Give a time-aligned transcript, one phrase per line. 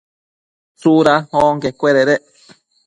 [0.79, 2.21] ¿tsuda onquecuededec?